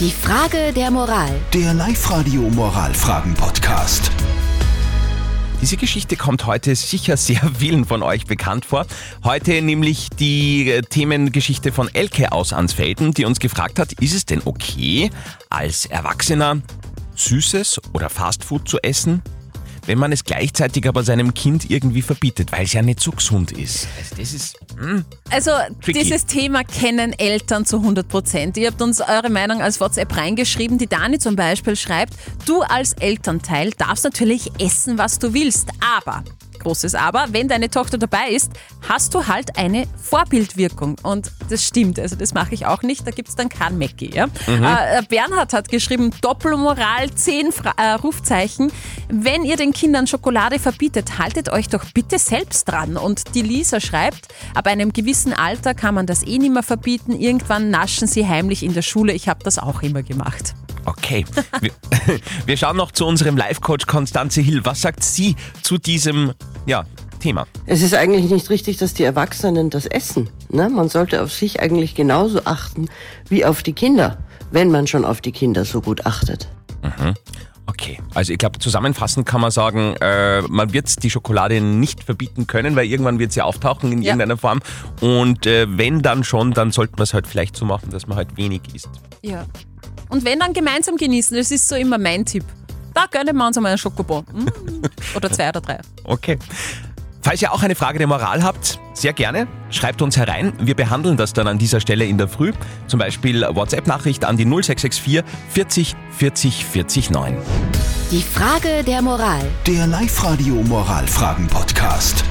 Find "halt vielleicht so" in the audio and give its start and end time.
87.14-87.64